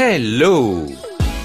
[0.00, 0.86] Hello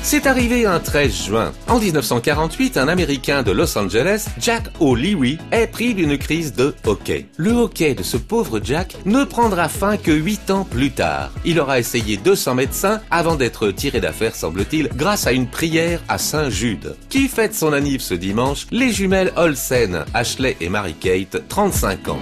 [0.06, 1.54] c'est arrivé un 13 juin.
[1.70, 7.26] En 1948, un Américain de Los Angeles, Jack O'Leary, est pris d'une crise de hockey.
[7.38, 11.32] Le hockey de ce pauvre Jack ne prendra fin que 8 ans plus tard.
[11.46, 16.18] Il aura essayé 200 médecins avant d'être tiré d'affaire, semble-t-il, grâce à une prière à
[16.18, 16.98] Saint Jude.
[17.10, 18.68] Qui fête son anniv ce dimanche?
[18.72, 22.20] Les jumelles Olsen, Ashley et Mary-Kate, 35 ans.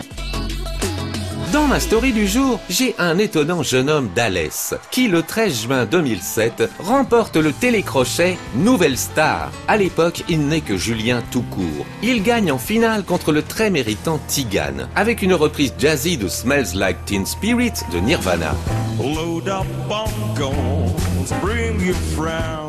[1.51, 5.85] Dans ma story du jour, j'ai un étonnant jeune homme d'Alès qui, le 13 juin
[5.85, 9.51] 2007, remporte le télécrochet Nouvelle Star.
[9.67, 11.85] À l'époque, il n'est que Julien tout court.
[12.03, 16.73] Il gagne en finale contre le très méritant Tigan, avec une reprise jazzy de Smells
[16.73, 18.55] Like Teen Spirit de Nirvana.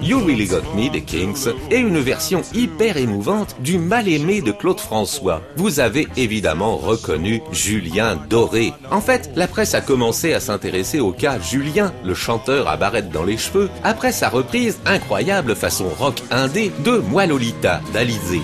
[0.02, 4.80] You Really Got Me des Kings et une version hyper émouvante du mal-aimé de Claude
[4.80, 5.42] François.
[5.56, 8.72] Vous avez évidemment reconnu Julien Doré.
[8.90, 13.10] En fait, la presse a commencé à s'intéresser au cas Julien, le chanteur à barrette
[13.10, 18.40] dans les cheveux, après sa reprise incroyable façon rock indé de Moi Lolita d'Alizé.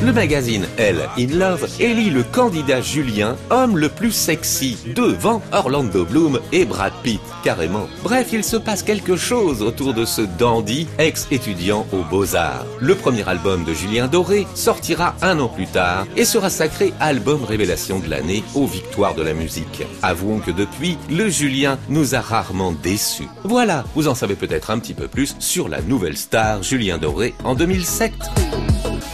[0.00, 6.04] Le magazine Elle in Love élit le candidat Julien homme le plus sexy devant Orlando
[6.04, 7.88] Bloom et Brad Pitt, carrément.
[8.04, 12.64] Bref, il se passe quelque chose autour de ce dandy ex-étudiant aux Beaux-Arts.
[12.78, 17.42] Le premier album de Julien Doré sortira un an plus tard et sera sacré album
[17.42, 19.82] révélation de l'année aux victoires de la musique.
[20.02, 23.28] Avouons que depuis, le Julien nous a rarement déçus.
[23.42, 27.34] Voilà, vous en savez peut-être un petit peu plus sur la nouvelle star Julien Doré
[27.42, 28.12] en 2007.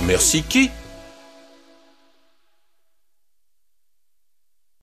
[0.06, 0.70] Merci qui?